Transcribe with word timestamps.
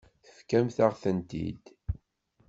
Tefkamt-aɣ-tent-id. 0.25 1.65